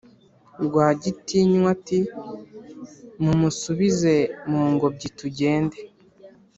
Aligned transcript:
rwagitinywa 0.65 1.67
ati"mumusubize 1.75 4.15
mungobyi 4.49 5.07
tugende" 5.19 5.77